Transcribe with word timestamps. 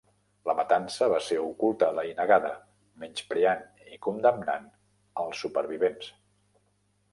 La 0.49 0.53
matança 0.59 1.09
va 1.11 1.19
ser 1.25 1.37
ocultada 1.41 2.05
i 2.13 2.15
negada, 2.21 2.51
menyspreant 3.05 3.63
i 3.93 4.01
condemnant 4.09 4.67
als 5.27 5.45
supervivents. 5.45 6.13